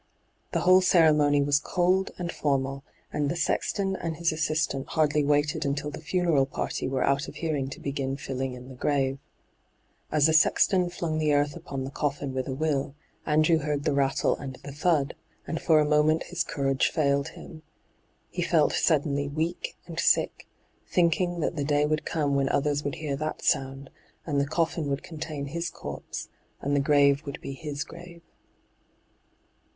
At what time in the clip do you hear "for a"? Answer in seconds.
15.61-15.85